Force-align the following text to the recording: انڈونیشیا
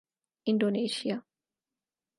انڈونیشیا 0.47 1.17